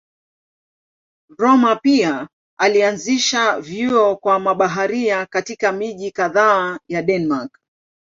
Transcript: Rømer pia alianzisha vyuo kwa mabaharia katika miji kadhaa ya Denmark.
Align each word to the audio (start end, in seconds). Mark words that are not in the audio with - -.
Rømer 1.39 1.75
pia 1.81 2.27
alianzisha 2.59 3.59
vyuo 3.61 4.15
kwa 4.15 4.39
mabaharia 4.39 5.25
katika 5.25 5.71
miji 5.71 6.11
kadhaa 6.11 6.79
ya 6.89 7.01
Denmark. 7.03 7.59